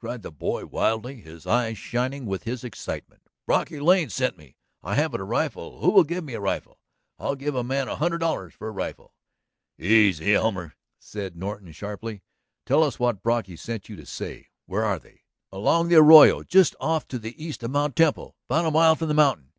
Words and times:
cried 0.00 0.22
the 0.22 0.32
boy 0.32 0.66
wildly, 0.66 1.20
his 1.20 1.46
eyes 1.46 1.78
shining 1.78 2.26
with 2.26 2.42
his 2.42 2.64
excitement. 2.64 3.22
"Brocky 3.46 3.78
Lane 3.78 4.10
sent 4.10 4.36
me.... 4.36 4.56
I 4.82 4.96
haven't 4.96 5.20
a 5.20 5.24
rifle, 5.24 5.80
who 5.80 5.90
will 5.92 6.02
give 6.02 6.24
me 6.24 6.34
a 6.34 6.40
rifle? 6.40 6.80
I'll 7.16 7.36
give 7.36 7.54
a 7.54 7.62
man 7.62 7.86
a 7.86 7.94
hundred 7.94 8.18
dollars 8.18 8.54
for 8.54 8.66
a 8.66 8.72
rifle!" 8.72 9.14
"Easy, 9.78 10.34
Elmer," 10.34 10.74
said 10.98 11.36
Norton 11.36 11.70
sharply. 11.70 12.22
"Tell 12.66 12.82
us 12.82 12.98
what 12.98 13.22
Brocky 13.22 13.54
sent 13.54 13.88
you 13.88 13.94
to 13.94 14.04
say. 14.04 14.48
Where 14.66 14.84
are 14.84 14.98
they?" 14.98 15.22
"Along 15.52 15.86
the 15.86 15.94
arroyo 15.94 16.42
just 16.42 16.74
off 16.80 17.06
to 17.06 17.18
the 17.20 17.40
east 17.40 17.62
of 17.62 17.70
Mt. 17.70 17.94
Temple. 17.94 18.34
About 18.48 18.66
a 18.66 18.72
mile 18.72 18.96
from 18.96 19.06
the 19.06 19.14
mountain 19.14 19.52